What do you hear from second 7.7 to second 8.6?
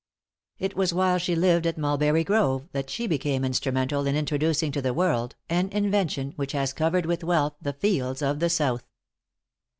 fields of the